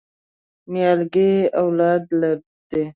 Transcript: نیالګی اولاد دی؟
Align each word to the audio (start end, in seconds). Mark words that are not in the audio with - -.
نیالګی 0.71 1.31
اولاد 1.59 2.03
دی؟ 2.69 2.83